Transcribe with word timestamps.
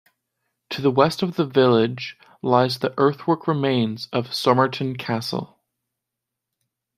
To 0.71 0.81
the 0.81 0.89
west 0.89 1.21
of 1.21 1.35
the 1.35 1.45
village 1.45 2.17
lies 2.41 2.79
the 2.79 2.91
earthwork 2.97 3.47
remains 3.47 4.07
of 4.11 4.33
Somerton 4.33 4.95
Castle. 4.95 5.59